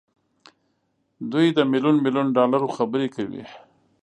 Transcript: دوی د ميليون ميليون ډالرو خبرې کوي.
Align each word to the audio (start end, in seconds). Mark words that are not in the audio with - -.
دوی 1.31 1.47
د 1.57 1.59
ميليون 1.71 1.95
ميليون 2.03 2.27
ډالرو 2.37 2.67
خبرې 2.77 3.07
کوي. 3.15 3.43